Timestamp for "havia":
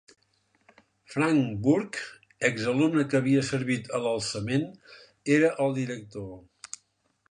3.21-3.45